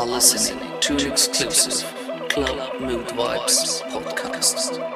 are 0.00 0.06
listening 0.06 0.58
to 0.80 0.94
an 0.94 1.12
exclusive 1.12 1.84
Club 2.30 2.80
Mood 2.80 3.06
Vibes 3.08 3.82
podcast. 3.90 4.89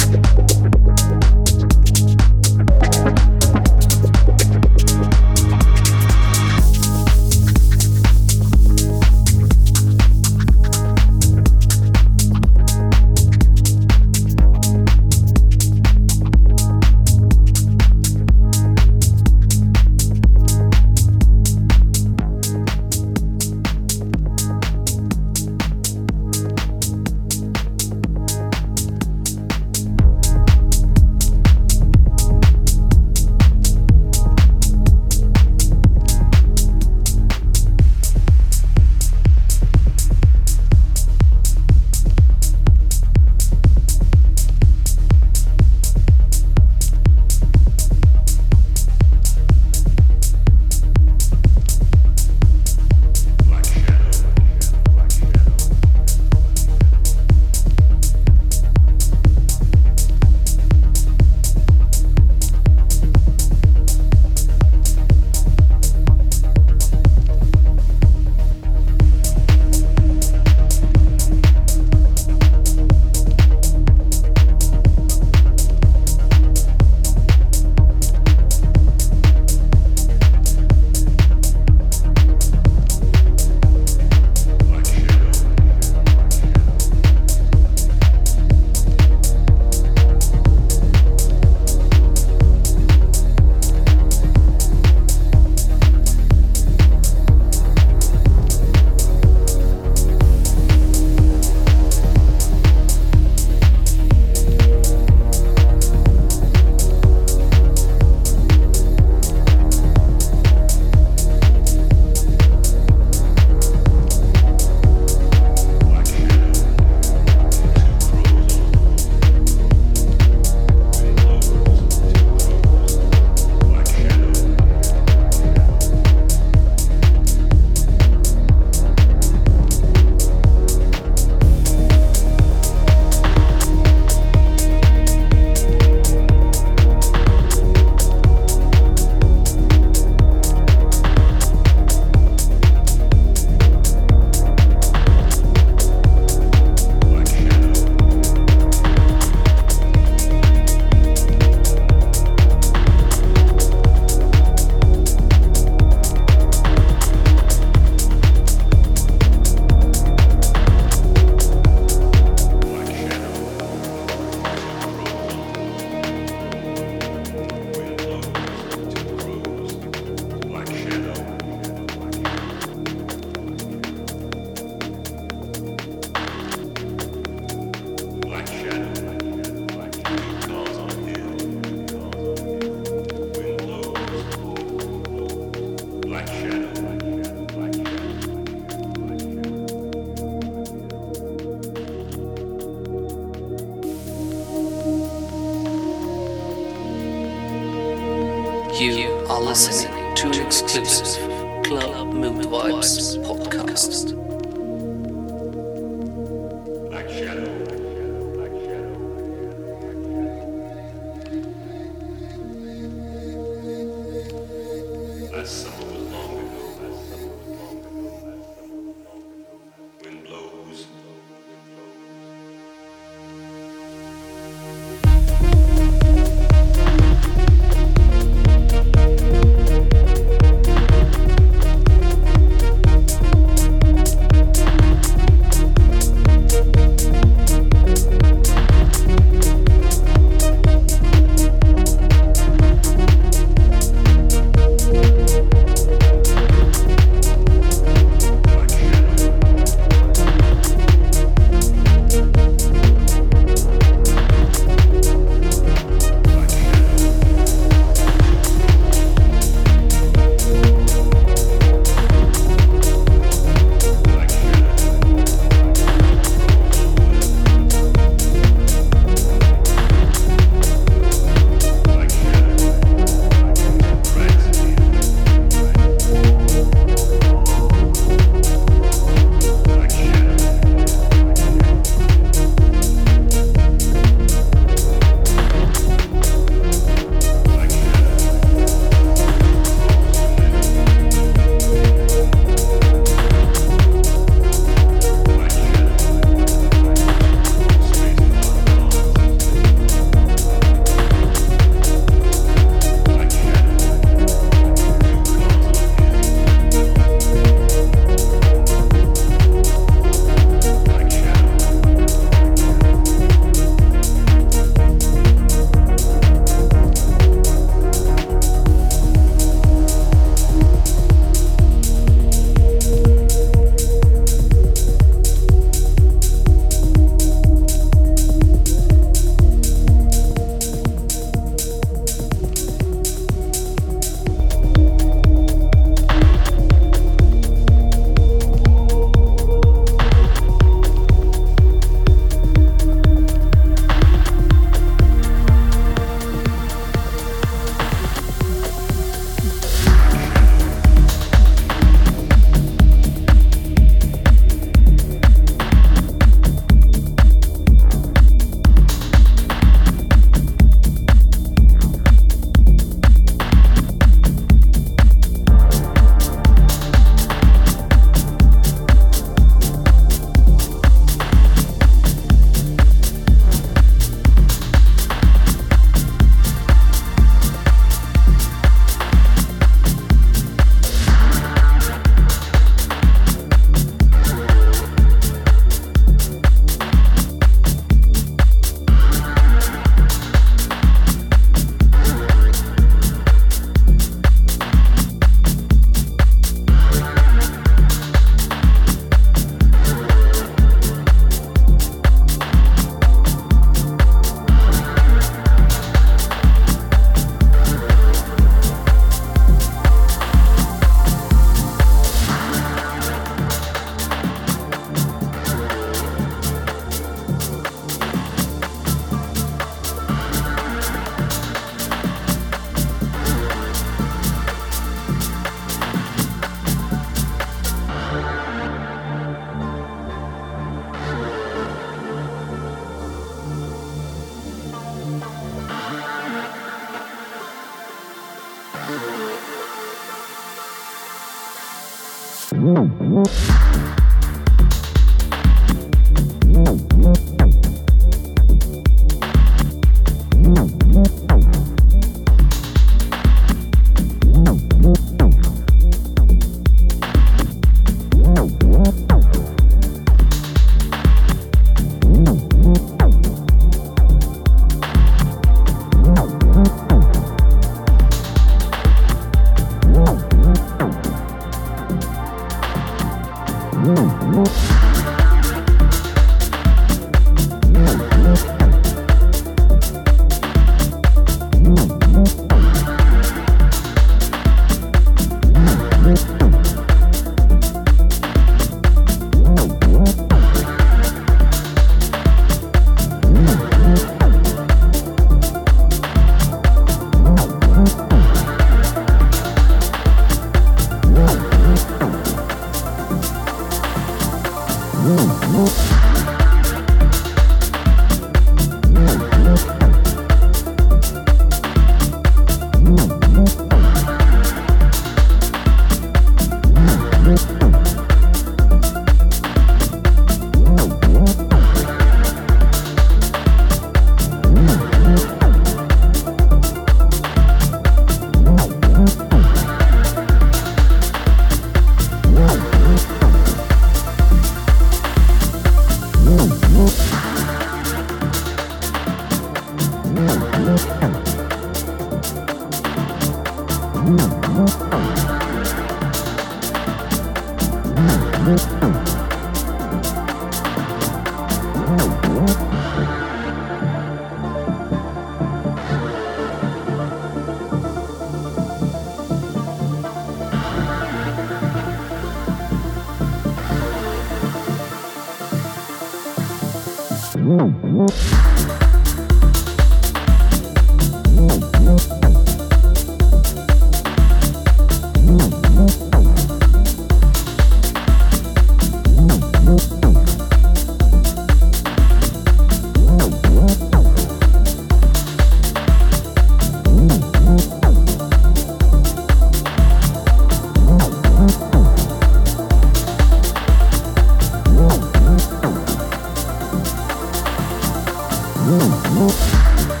you 599.51 600.00